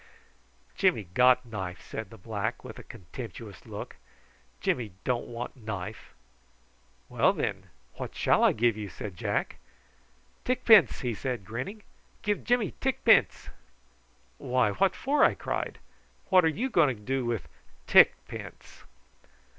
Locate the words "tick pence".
17.85-18.85